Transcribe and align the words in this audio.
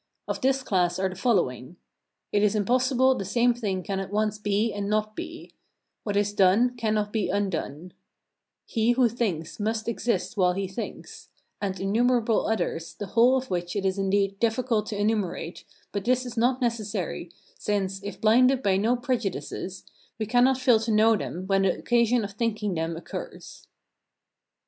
Of 0.27 0.41
this 0.41 0.63
class 0.63 0.97
are 0.97 1.09
the 1.09 1.15
following: 1.15 1.75
It 2.31 2.41
is 2.41 2.55
impossible 2.55 3.13
the 3.13 3.23
same 3.23 3.53
thing 3.53 3.83
can 3.83 3.99
at 3.99 4.09
once 4.11 4.39
be 4.39 4.73
and 4.73 4.89
not 4.89 5.15
be; 5.15 5.53
what 6.01 6.17
is 6.17 6.33
done 6.33 6.75
cannot 6.75 7.13
be 7.13 7.29
undone; 7.29 7.93
he 8.65 8.93
who 8.93 9.07
thinks 9.07 9.59
must 9.59 9.87
exist 9.87 10.35
while 10.35 10.53
he 10.53 10.67
thinks; 10.67 11.29
and 11.61 11.79
innumerable 11.79 12.47
others, 12.47 12.95
the 12.95 13.05
whole 13.13 13.37
of 13.37 13.51
which 13.51 13.75
it 13.75 13.85
is 13.85 13.99
indeed 13.99 14.39
difficult 14.39 14.87
to 14.87 14.97
enumerate, 14.97 15.65
but 15.91 16.03
this 16.03 16.25
is 16.25 16.35
not 16.35 16.61
necessary, 16.63 17.29
since, 17.59 18.03
if 18.03 18.19
blinded 18.19 18.63
by 18.63 18.77
no 18.77 18.95
prejudices, 18.95 19.85
we 20.17 20.25
cannot 20.25 20.57
fail 20.59 20.79
to 20.79 20.91
know 20.91 21.15
them 21.15 21.45
when 21.45 21.61
the 21.61 21.77
occasion 21.77 22.23
of 22.23 22.31
thinking 22.31 22.73
them 22.73 22.97
occurs. 22.97 23.67